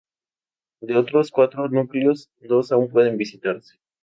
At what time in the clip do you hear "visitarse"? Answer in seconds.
3.17-3.77